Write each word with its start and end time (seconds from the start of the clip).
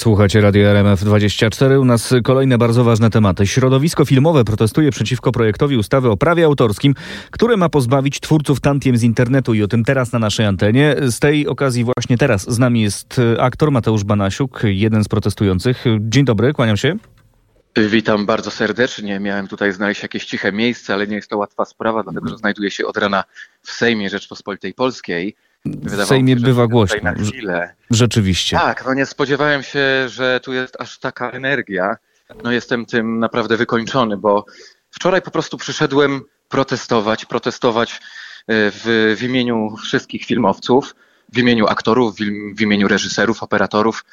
Słuchacie 0.00 0.40
Radio 0.40 0.68
RMF24. 0.68 1.80
U 1.80 1.84
nas 1.84 2.14
kolejne 2.24 2.58
bardzo 2.58 2.84
ważne 2.84 3.10
tematy. 3.10 3.46
Środowisko 3.46 4.04
filmowe 4.04 4.44
protestuje 4.44 4.90
przeciwko 4.90 5.32
projektowi 5.32 5.76
ustawy 5.76 6.10
o 6.10 6.16
prawie 6.16 6.44
autorskim, 6.44 6.94
które 7.30 7.56
ma 7.56 7.68
pozbawić 7.68 8.20
twórców 8.20 8.60
tantiem 8.60 8.96
z 8.96 9.02
internetu 9.02 9.54
i 9.54 9.62
o 9.62 9.68
tym 9.68 9.84
teraz 9.84 10.12
na 10.12 10.18
naszej 10.18 10.46
antenie. 10.46 10.96
Z 11.00 11.18
tej 11.18 11.48
okazji 11.48 11.84
właśnie 11.84 12.18
teraz 12.18 12.50
z 12.50 12.58
nami 12.58 12.82
jest 12.82 13.20
aktor 13.38 13.70
Mateusz 13.70 14.04
Banasiuk, 14.04 14.60
jeden 14.64 15.04
z 15.04 15.08
protestujących. 15.08 15.84
Dzień 16.00 16.24
dobry, 16.24 16.52
kłaniam 16.52 16.76
się. 16.76 16.96
Witam 17.76 18.26
bardzo 18.26 18.50
serdecznie. 18.50 19.20
Miałem 19.20 19.48
tutaj 19.48 19.72
znaleźć 19.72 20.02
jakieś 20.02 20.24
ciche 20.24 20.52
miejsce, 20.52 20.94
ale 20.94 21.06
nie 21.06 21.16
jest 21.16 21.30
to 21.30 21.38
łatwa 21.38 21.64
sprawa, 21.64 22.02
dlatego 22.02 22.28
że 22.28 22.36
znajduję 22.36 22.70
się 22.70 22.86
od 22.86 22.96
rana 22.96 23.24
w 23.62 23.70
Sejmie 23.70 24.10
Rzeczpospolitej 24.10 24.74
Polskiej. 24.74 25.36
Wydawało 25.64 26.06
w 26.06 26.08
Sejmie 26.08 26.34
się, 26.34 26.40
bywa 26.40 26.66
głośno. 26.66 26.98
Na 27.02 27.14
chwilę. 27.14 27.74
Rzeczywiście. 27.90 28.56
Tak, 28.56 28.86
no 28.86 28.94
nie 28.94 29.06
spodziewałem 29.06 29.62
się, 29.62 30.08
że 30.08 30.40
tu 30.40 30.52
jest 30.52 30.80
aż 30.80 30.98
taka 30.98 31.30
energia. 31.30 31.96
No 32.44 32.52
jestem 32.52 32.86
tym 32.86 33.18
naprawdę 33.18 33.56
wykończony, 33.56 34.16
bo 34.16 34.44
wczoraj 34.90 35.22
po 35.22 35.30
prostu 35.30 35.56
przyszedłem 35.56 36.20
protestować, 36.48 37.24
protestować 37.24 37.92
e, 37.92 37.98
w, 38.46 39.14
w 39.18 39.22
imieniu 39.22 39.76
wszystkich 39.76 40.24
filmowców, 40.24 40.94
w 41.32 41.38
imieniu 41.38 41.66
aktorów, 41.66 42.16
w, 42.16 42.18
w 42.56 42.60
imieniu 42.60 42.88
reżyserów, 42.88 43.42
operatorów. 43.42 44.04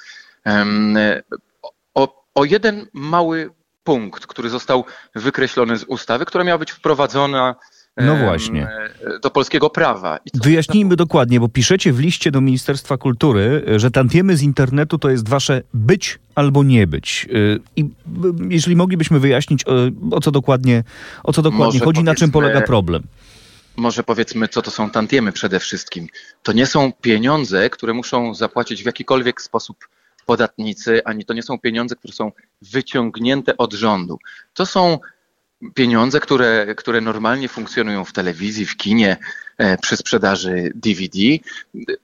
O, 1.94 2.26
o 2.36 2.46
jeden 2.46 2.88
mały 2.94 3.50
punkt, 3.84 4.28
który 4.28 4.50
został 4.50 4.86
wykreślony 5.16 5.78
z 5.78 5.84
ustawy, 5.84 6.26
która 6.26 6.44
miała 6.44 6.58
być 6.58 6.72
wprowadzona 6.72 7.56
no 7.98 8.16
właśnie. 8.16 8.68
do 9.22 9.30
polskiego 9.30 9.70
prawa. 9.70 10.20
Wyjaśnijmy 10.34 10.96
dokładnie, 10.96 11.40
bo 11.40 11.50
piszecie 11.50 11.94
w 11.94 12.00
liście 12.00 12.32
do 12.32 12.42
Ministerstwa 12.42 12.98
Kultury, 12.98 13.64
że 13.76 13.92
tantiemy 13.92 14.38
z 14.38 14.42
internetu 14.42 14.98
to 14.98 15.10
jest 15.10 15.30
wasze 15.30 15.62
być 15.74 16.20
albo 16.36 16.64
nie 16.64 16.88
być. 16.88 17.28
Y, 17.32 17.60
I 17.76 17.86
jeżeli 18.50 18.76
moglibyśmy 18.76 19.20
wyjaśnić, 19.20 19.64
o 20.12 20.20
co 20.22 20.32
dokładnie, 20.32 20.84
o 21.24 21.34
co 21.34 21.42
dokładnie 21.42 21.80
chodzi, 21.80 22.04
na 22.04 22.16
czym 22.16 22.32
polega 22.32 22.62
problem. 22.62 23.04
Może 23.78 24.04
powiedzmy, 24.04 24.48
co 24.48 24.62
to 24.62 24.72
są 24.72 24.90
tantiemy 24.90 25.32
przede 25.32 25.60
wszystkim. 25.60 26.08
To 26.44 26.52
nie 26.52 26.66
są 26.66 26.92
pieniądze, 27.02 27.70
które 27.70 27.94
muszą 27.94 28.34
zapłacić 28.34 28.84
w 28.84 28.86
jakikolwiek 28.86 29.42
sposób 29.42 29.88
podatnicy, 30.26 31.02
ani 31.06 31.26
to 31.26 31.34
nie 31.34 31.44
są 31.44 31.60
pieniądze, 31.60 31.96
które 31.96 32.14
są 32.14 32.32
wyciągnięte 32.62 33.58
od 33.58 33.74
rządu. 33.74 34.20
To 34.54 34.66
są 34.66 35.00
pieniądze, 35.74 36.20
które, 36.20 36.76
które 36.76 37.02
normalnie 37.02 37.50
funkcjonują 37.50 38.06
w 38.06 38.14
telewizji, 38.14 38.66
w 38.66 38.78
kinie, 38.78 39.18
e, 39.58 39.78
przy 39.78 39.98
sprzedaży 39.98 40.72
DVD. 40.76 41.18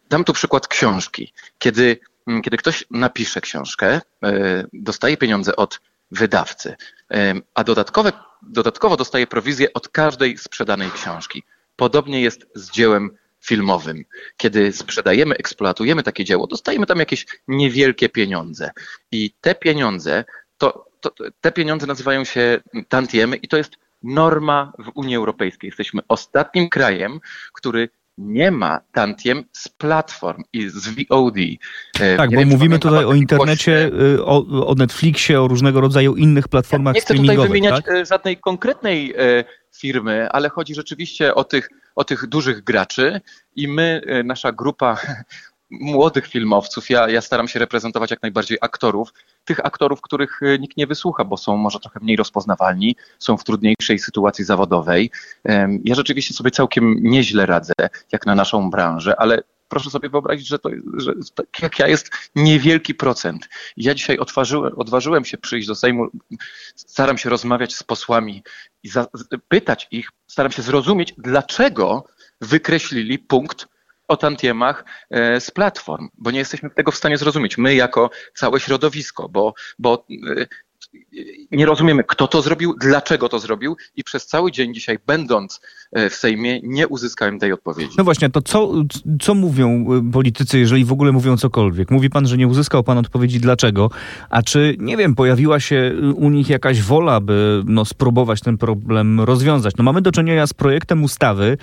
Dam 0.09 0.23
tu 0.23 0.33
przykład 0.33 0.67
książki. 0.67 1.33
Kiedy, 1.59 1.99
mm, 2.27 2.41
kiedy 2.41 2.57
ktoś 2.57 2.85
napisze 2.91 3.41
książkę, 3.41 4.01
e, 4.23 4.65
dostaje 4.73 5.17
pieniądze 5.17 5.55
od 5.55 5.79
wydawcy, 6.11 6.75
e, 7.11 7.33
a 7.53 7.63
dodatkowe, 7.63 8.11
dodatkowo 8.41 8.97
dostaje 8.97 9.27
prowizję 9.27 9.73
od 9.73 9.89
każdej 9.89 10.37
sprzedanej 10.37 10.91
książki. 10.91 11.43
Podobnie 11.75 12.21
jest 12.21 12.47
z 12.55 12.71
dziełem 12.71 13.17
filmowym. 13.41 14.05
Kiedy 14.37 14.71
sprzedajemy, 14.71 15.35
eksploatujemy 15.35 16.03
takie 16.03 16.25
dzieło, 16.25 16.47
dostajemy 16.47 16.85
tam 16.85 16.99
jakieś 16.99 17.25
niewielkie 17.47 18.09
pieniądze. 18.09 18.71
I 19.11 19.31
te 19.41 19.55
pieniądze 19.55 20.23
to 20.57 20.92
to, 21.11 21.11
te 21.41 21.51
pieniądze 21.51 21.87
nazywają 21.87 22.23
się 22.23 22.59
tantiemy 22.89 23.35
i 23.35 23.47
to 23.47 23.57
jest 23.57 23.73
norma 24.03 24.73
w 24.79 24.91
Unii 24.95 25.15
Europejskiej. 25.15 25.67
Jesteśmy 25.67 26.01
ostatnim 26.07 26.69
krajem, 26.69 27.19
który 27.53 27.89
nie 28.17 28.51
ma 28.51 28.79
tantiem 28.91 29.43
z 29.51 29.69
platform 29.69 30.43
i 30.53 30.69
z 30.69 30.87
VOD. 30.87 31.37
E, 31.99 32.17
tak, 32.17 32.29
nie 32.29 32.35
bo 32.35 32.39
wiem, 32.39 32.49
mówimy 32.49 32.79
tutaj 32.79 33.05
o 33.05 33.13
internecie, 33.13 33.91
y, 34.01 34.25
o, 34.25 34.67
o, 34.67 34.75
Netflixie, 34.75 35.41
o 35.41 35.47
różnego 35.47 35.81
rodzaju 35.81 36.15
innych 36.15 36.47
platformach 36.47 36.95
Nie 36.95 37.01
chcę 37.01 37.13
tutaj 37.13 37.37
wymieniać 37.37 37.85
tak? 37.85 38.07
Żadnej 38.07 38.37
konkretnej 38.37 39.13
e, 39.17 39.43
firmy, 39.75 40.29
ale 40.29 40.49
chodzi 40.49 40.75
rzeczywiście 40.75 41.35
o 41.35 41.43
tych, 41.43 41.69
o 41.95 42.03
tych 42.03 42.27
dużych 42.27 42.63
graczy 42.63 43.21
i 43.55 43.67
my, 43.67 44.01
nasza 44.25 44.51
grupa 44.51 44.97
młodych 45.81 46.27
filmowców. 46.27 46.89
Ja, 46.89 47.09
ja 47.09 47.21
staram 47.21 47.47
się 47.47 47.59
reprezentować 47.59 48.11
jak 48.11 48.21
najbardziej 48.21 48.57
aktorów, 48.61 49.13
tych 49.45 49.65
aktorów, 49.65 50.01
których 50.01 50.43
e, 50.43 50.59
nikt 50.59 50.77
nie 50.77 50.87
wysłucha, 50.87 51.25
bo 51.25 51.37
są 51.37 51.57
może 51.57 51.79
trochę 51.79 51.99
mniej 51.99 52.17
rozpoznawalni, 52.17 52.95
są 53.19 53.37
w 53.37 53.43
trudniejszej 53.43 53.99
sytuacji 53.99 54.45
zawodowej. 54.45 55.11
Ja 55.83 55.95
rzeczywiście 55.95 56.33
sobie 56.33 56.51
całkiem 56.51 56.95
nieźle 57.01 57.45
radzę, 57.45 57.73
jak 58.11 58.25
na 58.25 58.35
naszą 58.35 58.69
branżę, 58.69 59.19
ale 59.19 59.43
proszę 59.73 59.89
sobie 59.89 60.09
wyobrazić, 60.09 60.47
że 60.47 60.59
to 60.59 60.69
że 60.97 61.13
tak 61.35 61.61
jak 61.61 61.79
ja 61.79 61.87
jest 61.87 62.11
niewielki 62.35 62.95
procent. 62.95 63.49
Ja 63.77 63.93
dzisiaj 63.93 64.17
odważyłem, 64.17 64.73
odważyłem 64.77 65.25
się 65.25 65.37
przyjść 65.37 65.67
do 65.67 65.75
Sejmu, 65.75 66.07
staram 66.75 67.17
się 67.17 67.29
rozmawiać 67.29 67.75
z 67.75 67.83
posłami 67.83 68.43
i 68.83 68.89
za, 68.89 69.07
pytać 69.47 69.87
ich, 69.91 70.09
staram 70.27 70.51
się 70.51 70.61
zrozumieć, 70.61 71.13
dlaczego 71.17 72.05
wykreślili 72.41 73.19
punkt 73.19 73.67
o 74.07 74.17
tantiemach 74.17 74.85
e, 75.09 75.39
z 75.39 75.51
platform, 75.51 76.09
bo 76.17 76.31
nie 76.31 76.39
jesteśmy 76.39 76.69
tego 76.69 76.91
w 76.91 76.95
stanie 76.95 77.17
zrozumieć. 77.17 77.57
My 77.57 77.75
jako 77.75 78.09
całe 78.35 78.59
środowisko, 78.59 79.29
bo, 79.29 79.53
bo 79.79 80.05
e, 80.09 80.45
nie 81.51 81.65
rozumiemy, 81.65 82.03
kto 82.03 82.27
to 82.27 82.41
zrobił, 82.41 82.75
dlaczego 82.79 83.29
to 83.29 83.39
zrobił 83.39 83.77
i 83.95 84.03
przez 84.03 84.27
cały 84.27 84.51
dzień 84.51 84.73
dzisiaj, 84.73 84.97
będąc 85.07 85.61
e, 85.91 86.09
w 86.09 86.15
Sejmie, 86.15 86.59
nie 86.63 86.87
uzyskałem 86.87 87.39
tej 87.39 87.53
odpowiedzi. 87.53 87.95
No 87.97 88.03
właśnie, 88.03 88.29
to 88.29 88.41
co, 88.41 88.71
co 89.21 89.35
mówią 89.35 89.85
e, 90.07 90.11
politycy, 90.11 90.59
jeżeli 90.59 90.85
w 90.85 90.91
ogóle 90.91 91.11
mówią 91.11 91.37
cokolwiek? 91.37 91.91
Mówi 91.91 92.09
pan, 92.09 92.27
że 92.27 92.37
nie 92.37 92.47
uzyskał 92.47 92.83
pan 92.83 92.97
odpowiedzi 92.97 93.39
dlaczego, 93.39 93.89
a 94.29 94.41
czy, 94.41 94.75
nie 94.79 94.97
wiem, 94.97 95.15
pojawiła 95.15 95.59
się 95.59 95.93
u 96.15 96.29
nich 96.29 96.49
jakaś 96.49 96.81
wola, 96.81 97.19
by 97.19 97.63
no, 97.65 97.85
spróbować 97.85 98.41
ten 98.41 98.57
problem 98.57 99.21
rozwiązać? 99.21 99.75
No 99.77 99.83
mamy 99.83 100.01
do 100.01 100.11
czynienia 100.11 100.47
z 100.47 100.53
projektem 100.53 101.03
ustawy, 101.03 101.57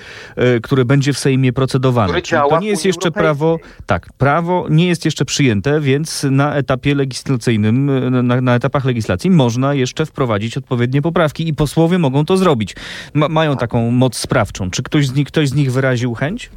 który 0.62 0.84
będzie 0.84 1.12
w 1.12 1.18
Sejmie 1.18 1.52
procedowany. 1.52 2.08
Który 2.08 2.22
działa 2.22 2.50
to 2.50 2.60
nie 2.60 2.68
jest 2.68 2.84
jeszcze 2.84 3.10
prawo, 3.10 3.58
tak, 3.86 4.12
prawo 4.12 4.66
nie 4.70 4.88
jest 4.88 5.04
jeszcze 5.04 5.24
przyjęte, 5.24 5.80
więc 5.80 6.26
na 6.30 6.54
etapie 6.54 6.94
legislacyjnym, 6.94 7.86
na, 8.26 8.40
na 8.40 8.54
etapach 8.54 8.84
można 9.28 9.74
jeszcze 9.74 10.06
wprowadzić 10.06 10.56
odpowiednie 10.56 11.02
poprawki 11.02 11.48
i 11.48 11.54
posłowie 11.54 11.98
mogą 11.98 12.24
to 12.24 12.36
zrobić. 12.36 12.76
Ma, 13.14 13.28
mają 13.28 13.56
taką 13.56 13.90
moc 13.90 14.16
sprawczą. 14.16 14.70
Czy 14.70 14.82
ktoś 14.82 15.06
z 15.06 15.14
nich, 15.14 15.26
ktoś 15.26 15.48
z 15.48 15.54
nich 15.54 15.72
wyraził 15.72 16.14
chęć? 16.14 16.50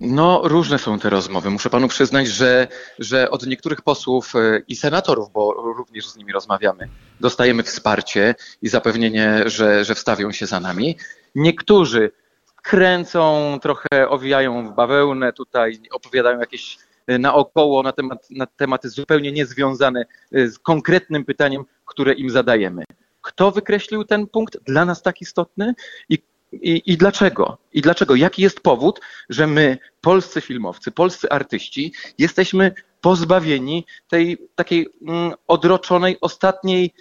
No, 0.00 0.40
różne 0.44 0.78
są 0.78 0.98
te 0.98 1.10
rozmowy. 1.10 1.50
Muszę 1.50 1.70
panu 1.70 1.88
przyznać, 1.88 2.28
że, 2.28 2.68
że 2.98 3.30
od 3.30 3.46
niektórych 3.46 3.82
posłów 3.82 4.32
e, 4.36 4.62
i 4.68 4.76
senatorów, 4.76 5.32
bo 5.32 5.52
również 5.76 6.08
z 6.08 6.16
nimi 6.16 6.32
rozmawiamy, 6.32 6.88
dostajemy 7.20 7.62
wsparcie 7.62 8.34
i 8.62 8.68
zapewnienie, 8.68 9.42
że, 9.46 9.84
że 9.84 9.94
wstawią 9.94 10.32
się 10.32 10.46
za 10.46 10.60
nami. 10.60 10.96
Niektórzy 11.34 12.10
kręcą, 12.62 13.58
trochę 13.62 14.08
owijają 14.08 14.68
w 14.68 14.74
bawełnę, 14.74 15.32
tutaj 15.32 15.80
opowiadają 15.90 16.40
jakieś 16.40 16.78
e, 17.06 17.18
naokoło 17.18 17.82
na, 17.82 17.92
temat, 17.92 18.30
na 18.30 18.46
tematy 18.46 18.88
zupełnie 18.88 19.32
niezwiązane 19.32 20.04
e, 20.32 20.48
z 20.48 20.58
konkretnym 20.58 21.24
pytaniem, 21.24 21.64
które 21.84 22.12
im 22.12 22.30
zadajemy. 22.30 22.84
Kto 23.22 23.50
wykreślił 23.50 24.04
ten 24.04 24.26
punkt 24.26 24.58
dla 24.64 24.84
nas 24.84 25.02
tak 25.02 25.20
istotny 25.20 25.74
i, 26.08 26.18
i, 26.52 26.82
i 26.86 26.96
dlaczego? 26.96 27.58
I 27.72 27.82
dlaczego? 27.82 28.14
Jaki 28.14 28.42
jest 28.42 28.60
powód, 28.60 29.00
że 29.28 29.46
my, 29.46 29.78
polscy 30.00 30.40
filmowcy, 30.40 30.90
polscy 30.90 31.30
artyści, 31.30 31.92
jesteśmy 32.18 32.72
pozbawieni 33.00 33.86
tej 34.08 34.38
takiej 34.54 34.88
mm, 35.08 35.32
odroczonej, 35.46 36.16
ostatniej 36.20 36.94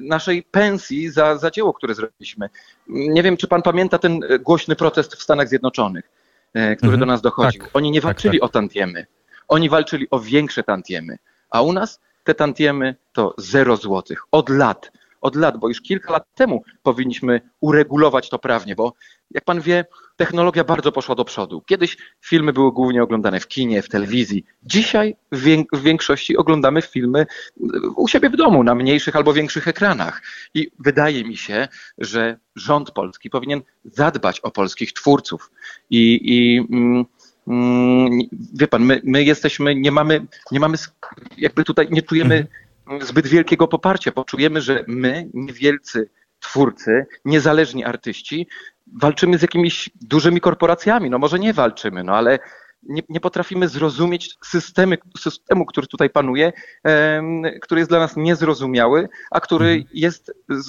naszej 0.00 0.42
pensji 0.42 1.10
za, 1.10 1.36
za 1.36 1.50
dzieło, 1.50 1.74
które 1.74 1.94
zrobiliśmy. 1.94 2.48
Nie 2.88 3.22
wiem, 3.22 3.36
czy 3.36 3.48
pan 3.48 3.62
pamięta 3.62 3.98
ten 3.98 4.20
głośny 4.40 4.76
protest 4.76 5.14
w 5.14 5.22
Stanach 5.22 5.48
Zjednoczonych, 5.48 6.10
e, 6.54 6.76
który 6.76 6.92
mhm, 6.92 7.00
do 7.00 7.06
nas 7.06 7.22
dochodził. 7.22 7.62
Tak, 7.62 7.70
Oni 7.72 7.90
nie 7.90 8.00
tak, 8.00 8.04
walczyli 8.04 8.38
tak, 8.38 8.40
tak. 8.40 8.50
o 8.50 8.52
tantiemy. 8.52 9.06
Oni 9.48 9.68
walczyli 9.68 10.06
o 10.10 10.20
większe 10.20 10.62
tantiemy. 10.62 11.18
A 11.50 11.62
u 11.62 11.72
nas 11.72 12.00
te 12.26 12.34
tantiemy 12.34 12.96
to 13.12 13.34
0 13.38 13.76
złotych 13.76 14.22
od 14.30 14.48
lat. 14.48 14.92
Od 15.20 15.36
lat, 15.36 15.56
bo 15.56 15.68
już 15.68 15.80
kilka 15.80 16.12
lat 16.12 16.24
temu 16.34 16.62
powinniśmy 16.82 17.40
uregulować 17.60 18.28
to 18.28 18.38
prawnie, 18.38 18.74
bo 18.74 18.92
jak 19.30 19.44
pan 19.44 19.60
wie, 19.60 19.84
technologia 20.16 20.64
bardzo 20.64 20.92
poszła 20.92 21.14
do 21.14 21.24
przodu. 21.24 21.62
Kiedyś 21.66 21.96
filmy 22.20 22.52
były 22.52 22.72
głównie 22.72 23.02
oglądane 23.02 23.40
w 23.40 23.48
kinie, 23.48 23.82
w 23.82 23.88
telewizji. 23.88 24.44
Dzisiaj 24.62 25.16
w 25.72 25.82
większości 25.82 26.36
oglądamy 26.36 26.82
filmy 26.82 27.26
u 27.96 28.08
siebie 28.08 28.30
w 28.30 28.36
domu, 28.36 28.64
na 28.64 28.74
mniejszych 28.74 29.16
albo 29.16 29.32
większych 29.32 29.68
ekranach. 29.68 30.22
I 30.54 30.70
wydaje 30.78 31.24
mi 31.24 31.36
się, 31.36 31.68
że 31.98 32.38
rząd 32.56 32.90
polski 32.90 33.30
powinien 33.30 33.62
zadbać 33.84 34.40
o 34.40 34.50
polskich 34.50 34.92
twórców. 34.92 35.50
I, 35.90 36.20
i 36.22 36.66
Mm, 36.70 37.04
wie 38.54 38.68
pan, 38.68 38.84
my, 38.84 39.00
my 39.04 39.24
jesteśmy, 39.24 39.74
nie 39.74 39.90
mamy, 39.90 40.26
nie 40.52 40.60
mamy, 40.60 40.76
jakby 41.38 41.64
tutaj 41.64 41.88
nie 41.90 42.02
czujemy 42.02 42.46
mhm. 42.86 43.06
zbyt 43.06 43.26
wielkiego 43.26 43.68
poparcia, 43.68 44.12
bo 44.14 44.24
czujemy, 44.24 44.60
że 44.60 44.84
my, 44.86 45.28
niewielcy 45.34 46.10
twórcy, 46.40 47.06
niezależni 47.24 47.84
artyści, 47.84 48.48
walczymy 48.92 49.38
z 49.38 49.42
jakimiś 49.42 49.90
dużymi 50.00 50.40
korporacjami. 50.40 51.10
No 51.10 51.18
może 51.18 51.38
nie 51.38 51.52
walczymy, 51.52 52.04
no 52.04 52.16
ale 52.16 52.38
nie, 52.88 53.02
nie 53.08 53.20
potrafimy 53.20 53.68
zrozumieć 53.68 54.34
systemy, 54.44 54.98
systemu, 55.18 55.66
który 55.66 55.86
tutaj 55.86 56.10
panuje, 56.10 56.52
który 57.62 57.80
jest 57.80 57.90
dla 57.90 57.98
nas 57.98 58.16
niezrozumiały, 58.16 59.08
a 59.30 59.40
który 59.40 59.66
Mhm. 59.66 59.84
jest 59.94 60.32
z, 60.48 60.66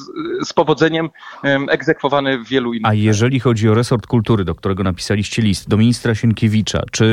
z 0.49 0.53
powodzeniem 0.53 1.09
em, 1.43 1.69
egzekwowany 1.69 2.37
w 2.37 2.47
wielu 2.47 2.73
innych 2.73 2.91
A 2.91 2.93
jeżeli 2.93 3.39
chodzi 3.39 3.69
o 3.69 3.73
resort 3.73 4.07
kultury, 4.07 4.45
do 4.45 4.55
którego 4.55 4.83
napisaliście 4.83 5.41
list, 5.41 5.69
do 5.69 5.77
ministra 5.77 6.15
Sienkiewicza, 6.15 6.83
czy 6.91 7.05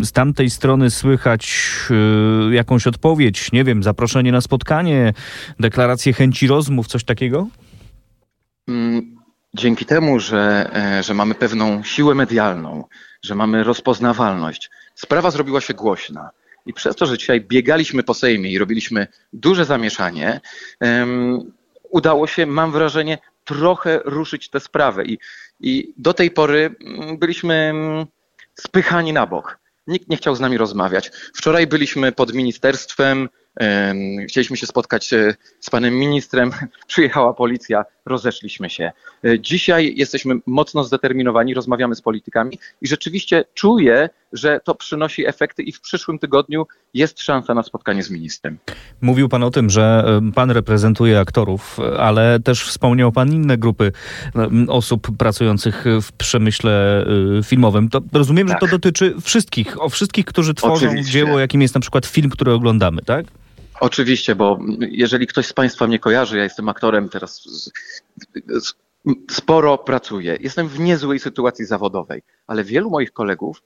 y, 0.00 0.04
z 0.04 0.12
tamtej 0.12 0.50
strony 0.50 0.90
słychać 0.90 1.68
y, 2.50 2.54
jakąś 2.54 2.86
odpowiedź, 2.86 3.52
nie 3.52 3.64
wiem, 3.64 3.82
zaproszenie 3.82 4.32
na 4.32 4.40
spotkanie, 4.40 5.12
deklarację 5.60 6.12
chęci 6.12 6.46
rozmów, 6.46 6.86
coś 6.86 7.04
takiego? 7.04 7.48
Mm, 8.68 9.16
Dzięki 9.54 9.84
temu, 9.84 10.20
że, 10.20 10.70
e, 10.74 11.02
że 11.02 11.14
mamy 11.14 11.34
pewną 11.34 11.82
siłę 11.82 12.14
medialną, 12.14 12.84
że 13.22 13.34
mamy 13.34 13.64
rozpoznawalność, 13.64 14.70
sprawa 14.94 15.30
zrobiła 15.30 15.60
się 15.60 15.74
głośna. 15.74 16.30
I 16.66 16.72
przez 16.72 16.96
to, 16.96 17.06
że 17.06 17.18
dzisiaj 17.18 17.40
biegaliśmy 17.40 18.02
po 18.02 18.14
Sejmie 18.14 18.50
i 18.50 18.58
robiliśmy 18.58 19.06
duże 19.32 19.64
zamieszanie, 19.64 20.40
em, 20.80 21.52
udało 21.90 22.26
się, 22.26 22.46
mam 22.46 22.72
wrażenie, 22.72 23.18
trochę 23.44 24.00
ruszyć 24.04 24.48
tę 24.50 24.60
sprawę. 24.60 25.04
I, 25.04 25.18
I 25.60 25.94
do 25.96 26.14
tej 26.14 26.30
pory 26.30 26.74
mm, 26.80 27.18
byliśmy 27.18 27.54
mm, 27.54 28.06
spychani 28.54 29.12
na 29.12 29.26
bok. 29.26 29.58
Nikt 29.86 30.08
nie 30.08 30.16
chciał 30.16 30.34
z 30.34 30.40
nami 30.40 30.58
rozmawiać. 30.58 31.10
Wczoraj 31.34 31.66
byliśmy 31.66 32.12
pod 32.12 32.34
ministerstwem, 32.34 33.28
em, 33.56 33.98
chcieliśmy 34.28 34.56
się 34.56 34.66
spotkać 34.66 35.12
e, 35.12 35.34
z 35.60 35.70
panem 35.70 35.94
ministrem, 35.94 36.50
przyjechała 36.86 37.34
policja, 37.34 37.84
rozeszliśmy 38.06 38.70
się. 38.70 38.92
E, 39.24 39.40
Dzisiaj 39.40 39.94
jesteśmy 39.96 40.34
mocno 40.46 40.84
zdeterminowani, 40.84 41.54
rozmawiamy 41.54 41.94
z 41.94 42.00
politykami 42.02 42.58
i 42.82 42.86
rzeczywiście 42.88 43.44
czuję, 43.54 44.08
że 44.32 44.60
to 44.64 44.74
przynosi 44.74 45.26
efekty 45.26 45.62
i 45.62 45.72
w 45.72 45.80
przyszłym 45.80 46.18
tygodniu 46.18 46.66
jest 46.94 47.20
szansa 47.22 47.54
na 47.54 47.62
spotkanie 47.62 48.02
z 48.02 48.10
ministrem. 48.10 48.58
Mówił 49.00 49.28
pan 49.28 49.42
o 49.42 49.50
tym, 49.50 49.70
że 49.70 50.04
pan 50.34 50.50
reprezentuje 50.50 51.18
aktorów, 51.20 51.78
ale 51.98 52.40
też 52.40 52.64
wspomniał 52.64 53.12
pan 53.12 53.32
inne 53.32 53.58
grupy 53.58 53.92
osób 54.68 55.16
pracujących 55.18 55.84
w 56.02 56.12
przemyśle 56.12 57.04
y, 57.38 57.42
filmowym. 57.42 57.88
To 57.88 58.00
rozumiem, 58.12 58.48
że 58.48 58.52
Tak. 58.54 58.60
to 58.60 58.66
dotyczy 58.66 59.14
wszystkich, 59.22 59.82
o 59.82 59.88
wszystkich, 59.88 60.24
którzy 60.24 60.54
tworzą 60.54 60.86
Oczywiście. 60.86 61.12
dzieło, 61.12 61.38
jakim 61.40 61.62
jest 61.62 61.74
na 61.74 61.80
przykład 61.80 62.06
film, 62.06 62.30
który 62.30 62.52
oglądamy, 62.52 63.02
tak? 63.02 63.26
Oczywiście, 63.80 64.34
bo 64.34 64.58
jeżeli 64.80 65.26
ktoś 65.26 65.46
z 65.46 65.52
Państwa 65.52 65.86
mnie 65.86 65.98
kojarzy, 65.98 66.36
ja 66.36 66.44
jestem 66.44 66.68
aktorem 66.68 67.08
teraz, 67.08 67.48
sporo 69.30 69.78
pracuję. 69.78 70.36
Jestem 70.40 70.68
w 70.68 70.80
niezłej 70.80 71.18
sytuacji 71.18 71.64
zawodowej, 71.64 72.22
ale 72.46 72.64
wielu 72.64 72.90
moich 72.90 73.12
kolegów, 73.12 73.62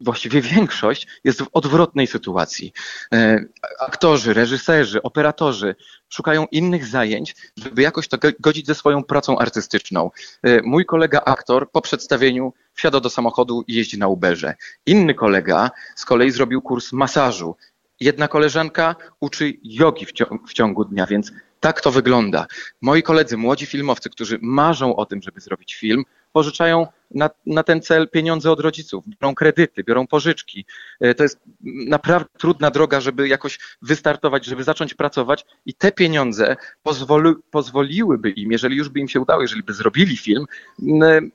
właściwie 0.00 0.40
większość, 0.40 1.06
jest 1.24 1.42
w 1.42 1.48
odwrotnej 1.52 2.06
sytuacji. 2.06 2.72
E, 3.14 3.44
Aktorzy, 3.80 4.34
reżyserzy, 4.34 5.02
operatorzy 5.02 5.74
szukają 6.08 6.46
innych 6.50 6.86
zajęć, 6.86 7.36
żeby 7.56 7.82
jakoś 7.82 8.08
to 8.08 8.18
go- 8.18 8.28
godzić 8.40 8.66
ze 8.66 8.74
swoją 8.74 9.04
pracą 9.04 9.38
artystyczną. 9.38 10.10
E, 10.42 10.62
Mój 10.62 10.86
kolega 10.86 11.20
aktor 11.24 11.70
po 11.70 11.80
przedstawieniu 11.80 12.52
wsiada 12.74 13.00
do 13.00 13.10
samochodu 13.10 13.64
i 13.66 13.74
jeździ 13.74 13.98
na 13.98 14.08
Uberze. 14.08 14.54
Inny 14.86 15.14
kolega 15.14 15.70
z 15.96 16.04
kolei 16.04 16.30
zrobił 16.30 16.62
kurs 16.62 16.92
masażu. 16.92 17.56
Jedna 18.00 18.28
koleżanka 18.28 18.96
uczy 19.20 19.52
jogi 19.62 20.06
w 20.06 20.12
ciągu, 20.12 20.38
w 20.46 20.52
ciągu 20.52 20.84
dnia, 20.84 21.06
więc 21.06 21.32
tak 21.60 21.80
to 21.80 21.90
wygląda. 21.90 22.46
Moi 22.82 23.02
koledzy, 23.02 23.36
młodzi 23.36 23.66
filmowcy, 23.66 24.10
którzy 24.10 24.38
marzą 24.42 24.96
o 24.96 25.06
tym, 25.06 25.22
żeby 25.22 25.40
zrobić 25.40 25.74
film, 25.74 26.04
pożyczają 26.32 26.86
na, 27.10 27.30
na 27.46 27.62
ten 27.62 27.82
cel 27.82 28.08
pieniądze 28.08 28.50
od 28.50 28.60
rodziców, 28.60 29.04
biorą 29.08 29.34
kredyty, 29.34 29.84
biorą 29.84 30.06
pożyczki. 30.06 30.64
E, 31.00 31.14
To 31.14 31.22
jest 31.22 31.40
naprawdę 31.64 32.28
trudna 32.38 32.70
droga, 32.70 33.00
żeby 33.00 33.28
jakoś 33.28 33.58
wystartować, 33.82 34.44
żeby 34.44 34.64
zacząć 34.64 34.94
pracować 34.94 35.46
i 35.66 35.74
te 35.74 35.92
pieniądze 35.92 36.56
pozwoli, 36.82 37.34
pozwoliłyby 37.50 38.30
im, 38.30 38.52
jeżeli 38.52 38.76
już 38.76 38.88
by 38.88 39.00
im 39.00 39.08
się 39.08 39.20
udało, 39.20 39.42
jeżeli 39.42 39.62
by 39.62 39.74
zrobili 39.74 40.16
film, 40.16 40.44
m, 40.88 41.30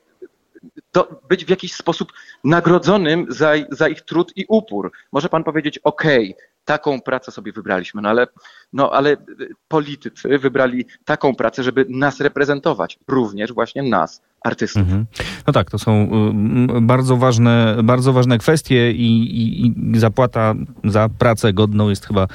to 0.91 1.21
być 1.29 1.45
w 1.45 1.49
jakiś 1.49 1.73
sposób 1.73 2.13
nagrodzonym 2.43 3.25
za, 3.29 3.53
za 3.69 3.87
ich 3.87 4.01
trud 4.01 4.31
i 4.35 4.45
upór. 4.47 4.91
Może 5.11 5.29
pan 5.29 5.43
powiedzieć, 5.43 5.77
okej, 5.77 6.35
taką 6.65 7.01
pracę 7.01 7.31
sobie 7.31 7.51
wybraliśmy, 7.51 8.01
no 8.01 8.09
ale, 8.09 8.27
no 8.73 8.91
ale 8.91 9.11
y, 9.11 9.17
politycy 9.67 10.37
wybrali 10.37 10.85
taką 11.05 11.35
pracę, 11.35 11.63
żeby 11.63 11.85
nas 11.89 12.19
reprezentować, 12.19 12.99
również 13.07 13.53
właśnie 13.53 13.83
nas, 13.83 14.21
artystów. 14.45 14.81
Mhm. 14.81 15.05
No 15.47 15.53
tak, 15.53 15.71
to 15.71 15.79
są 15.79 16.09
y, 16.77 16.81
bardzo 16.81 17.17
ważne, 17.17 17.77
bardzo 17.83 18.13
ważne 18.13 18.37
kwestie 18.37 18.91
i, 18.91 19.05
i, 19.41 19.67
i 19.67 19.99
zapłata 19.99 20.53
za 20.83 21.09
pracę 21.09 21.53
godną 21.53 21.89
jest 21.89 22.05
chyba 22.07 22.27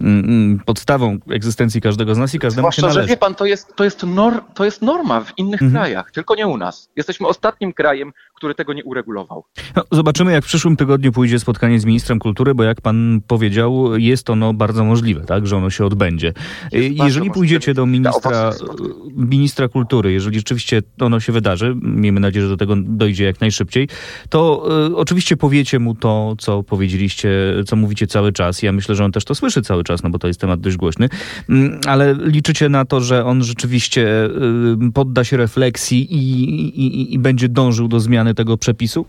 mm, 0.00 0.60
podstawą 0.66 1.18
egzystencji 1.30 1.80
każdego 1.80 2.14
z 2.14 2.18
nas 2.18 2.34
i 2.34 2.38
każdemu 2.38 2.66
się 2.66 2.80
Zwłaszcza, 2.80 2.80
że 2.80 2.94
należy. 2.98 3.08
wie 3.08 3.16
pan, 3.16 3.34
to 3.34 3.46
jest, 3.46 3.76
to 3.76 3.84
jest, 3.84 4.02
nor, 4.02 4.32
to 4.54 4.64
jest 4.64 4.82
norma 4.82 5.20
w 5.20 5.32
innych 5.38 5.62
Mhm. 5.62 5.72
krajach, 5.72 6.10
tylko 6.10 6.34
nie 6.34 6.46
u 6.46 6.56
nas. 6.56 6.88
Jesteśmy 6.96 7.26
ostatnim 7.26 7.72
krajem, 7.72 8.12
który 8.34 8.54
tego 8.54 8.72
nie 8.72 8.84
uregulował. 8.84 9.44
No, 9.76 9.82
zobaczymy, 9.92 10.32
jak 10.32 10.44
w 10.44 10.46
przyszłym 10.46 10.76
tygodniu 10.76 11.12
pójdzie 11.12 11.38
spotkanie 11.38 11.80
z 11.80 11.84
ministrem 11.84 12.18
kultury, 12.18 12.54
bo 12.54 12.62
jak 12.62 12.80
pan 12.80 13.20
powiedział, 13.26 13.96
jest 13.96 14.30
ono 14.30 14.52
bardzo 14.54 14.84
możliwe, 14.84 15.20
tak, 15.20 15.46
że 15.46 15.56
ono 15.56 15.70
się 15.70 15.84
odbędzie. 15.86 16.32
Bardzo 16.62 16.76
Jeżeli 16.78 16.98
możliwe. 17.02 17.34
pójdziecie 17.34 17.74
do 17.74 17.86
ministra, 17.86 18.50
ministra 19.16 19.68
kultury, 19.68 20.12
jeżeli 20.12 20.38
rzeczywiście 20.38 20.82
ono 21.00 21.20
się 21.20 21.32
wydarzy, 21.32 21.53
miejmy 21.82 22.20
nadzieję, 22.20 22.44
że 22.44 22.48
do 22.48 22.56
tego 22.56 22.74
dojdzie 22.76 23.24
jak 23.24 23.40
najszybciej, 23.40 23.88
to 24.28 24.66
y, 24.88 24.96
oczywiście 24.96 25.36
powiecie 25.36 25.78
mu 25.78 25.94
to, 25.94 26.34
co 26.38 26.62
powiedzieliście, 26.62 27.30
co 27.66 27.76
mówicie 27.76 28.06
cały 28.06 28.32
czas. 28.32 28.62
Ja 28.62 28.72
myślę, 28.72 28.94
że 28.94 29.04
on 29.04 29.12
też 29.12 29.24
to 29.24 29.34
słyszy 29.34 29.62
cały 29.62 29.84
czas, 29.84 30.02
no 30.02 30.10
bo 30.10 30.18
to 30.18 30.26
jest 30.26 30.40
temat 30.40 30.60
dość 30.60 30.76
głośny. 30.76 31.08
Mm, 31.48 31.80
Ale 31.86 32.14
liczycie 32.14 32.68
na 32.68 32.84
to, 32.84 33.00
że 33.00 33.24
on 33.24 33.44
rzeczywiście 33.44 34.24
y, 34.88 34.92
podda 34.94 35.24
się 35.24 35.36
refleksji 35.36 36.14
i, 36.14 36.42
i, 36.80 37.14
i 37.14 37.18
będzie 37.18 37.48
dążył 37.48 37.88
do 37.88 38.00
zmiany 38.00 38.34
tego 38.34 38.58
przepisu? 38.58 39.06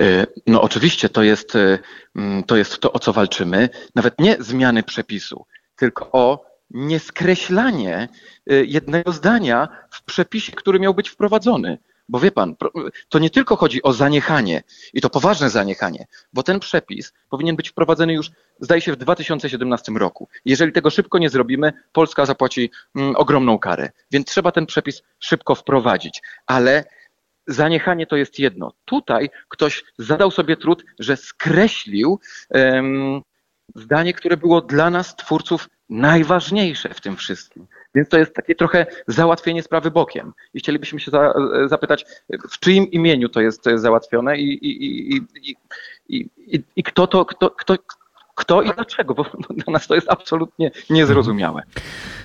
Y, 0.00 0.26
No 0.46 0.62
oczywiście 0.62 1.08
to 1.08 1.22
jest, 1.22 1.54
y, 1.54 1.78
mm, 2.16 2.44
to 2.44 2.56
jest 2.56 2.78
to, 2.78 2.92
o 2.92 2.98
co 2.98 3.12
walczymy. 3.12 3.68
Nawet 3.94 4.18
nie 4.18 4.36
zmiany 4.40 4.82
przepisu, 4.82 5.44
tylko 5.76 6.08
o 6.12 6.45
nieskreślanie 6.70 8.08
y, 8.52 8.66
jednego 8.66 9.12
zdania 9.12 9.68
w 9.90 10.04
przepisie, 10.04 10.52
który 10.52 10.80
miał 10.80 10.94
być 10.94 11.08
wprowadzony. 11.08 11.78
Bo 12.08 12.20
wie 12.20 12.30
pan, 12.30 12.56
to 13.08 13.18
nie 13.18 13.30
tylko 13.30 13.56
chodzi 13.56 13.82
o 13.82 13.92
zaniechanie 13.92 14.62
i 14.94 15.00
to 15.00 15.10
poważne 15.10 15.50
zaniechanie, 15.50 16.06
bo 16.32 16.42
ten 16.42 16.60
przepis 16.60 17.12
powinien 17.30 17.56
być 17.56 17.68
wprowadzony 17.68 18.12
już, 18.12 18.30
zdaje 18.60 18.80
się, 18.80 18.92
w 18.92 18.96
2017 18.96 19.92
roku. 19.92 20.28
Jeżeli 20.44 20.72
tego 20.72 20.90
szybko 20.90 21.18
nie 21.18 21.30
zrobimy, 21.30 21.72
Polska 21.92 22.26
zapłaci 22.26 22.70
mm, 22.96 23.16
ogromną 23.16 23.58
karę. 23.58 23.90
Więc 24.10 24.26
trzeba 24.26 24.52
ten 24.52 24.66
przepis 24.66 25.02
szybko 25.20 25.54
wprowadzić. 25.54 26.22
Ale 26.46 26.84
zaniechanie 27.46 28.06
to 28.06 28.16
jest 28.16 28.38
jedno. 28.38 28.72
Tutaj 28.84 29.30
ktoś 29.48 29.84
zadał 29.98 30.30
sobie 30.30 30.56
trud, 30.56 30.84
że 30.98 31.16
skreślił 31.16 32.20
zdanie, 33.74 34.14
które 34.14 34.36
było 34.36 34.60
dla 34.60 34.90
nas, 34.90 35.16
twórców, 35.16 35.68
najważniejsze 35.90 36.94
w 36.94 37.00
tym 37.00 37.16
wszystkim. 37.16 37.66
Więc 37.94 38.08
to 38.08 38.18
jest 38.18 38.34
takie 38.34 38.54
trochę 38.54 38.86
załatwienie 39.06 39.62
sprawy 39.62 39.90
bokiem. 39.90 40.32
I 40.54 40.58
chcielibyśmy 40.58 41.00
się 41.00 41.10
za, 41.10 41.34
zapytać, 41.66 42.06
w 42.50 42.58
czyim 42.58 42.90
imieniu 42.90 43.28
to 43.28 43.40
jest 43.40 43.64
załatwione 43.74 44.38
i, 44.38 44.66
i, 44.66 45.16
i, 46.08 46.28
i, 46.76 46.82
kto 46.82 47.06
to, 47.06 47.24
kto, 47.24 47.50
kto, 47.50 47.76
kto 48.34 48.62
i 48.62 48.70
dlaczego, 48.70 49.14
bo 49.14 49.24
dla 49.64 49.72
nas 49.72 49.86
to 49.86 49.94
jest 49.94 50.10
absolutnie 50.10 50.70
niezrozumiałe. 50.90 51.62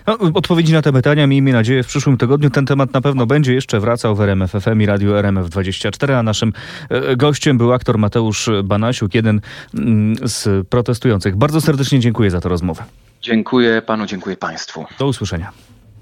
No, 0.08 0.18
odpowiedzi 0.34 0.74
na 0.74 0.82
te 0.82 0.94
pytania 0.94 1.28
miejmy 1.28 1.54
nadzieję 1.54 1.84
w 1.84 1.88
przyszłym 1.88 2.18
tygodniu. 2.18 2.50
Ten 2.50 2.66
temat 2.66 2.94
na 2.94 3.02
pewno 3.02 3.26
będzie 3.26 3.54
jeszcze 3.54 3.80
wracał 3.80 4.16
w 4.16 4.22
RMF 4.22 4.52
FM 4.52 4.82
i 4.82 4.86
Radio 4.86 5.14
RMF24, 5.14 6.12
a 6.14 6.24
naszym 6.24 6.54
e, 6.90 7.16
gościem 7.16 7.58
był 7.58 7.74
aktor 7.74 7.98
Mateusz 7.98 8.50
Banasiuk, 8.64 9.16
jeden 9.16 9.42
mm, 9.74 10.16
z 10.24 10.68
protestujących. 10.68 11.36
Bardzo 11.36 11.62
serdecznie 11.62 12.00
dziękuję 12.00 12.32
za 12.32 12.42
tę 12.42 12.50
rozmowę. 12.50 12.84
Dziękuję 13.22 13.82
panu, 13.82 14.06
dziękuję 14.06 14.38
państwu. 14.38 14.86
Do 15.00 15.08
usłyszenia. 15.08 15.52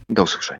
Do 0.09 0.23
usłyszenia. 0.23 0.57